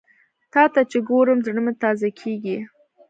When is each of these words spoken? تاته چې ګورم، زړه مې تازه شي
تاته 0.53 0.81
چې 0.91 0.97
ګورم، 1.09 1.39
زړه 1.45 1.61
مې 1.65 1.73
تازه 1.81 2.09
شي 2.19 2.55